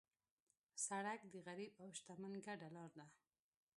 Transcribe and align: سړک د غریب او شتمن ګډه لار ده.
سړک 0.85 1.19
د 1.33 1.35
غریب 1.47 1.71
او 1.81 1.87
شتمن 1.97 2.33
ګډه 2.45 2.67
لار 2.75 2.91
ده. 2.99 3.05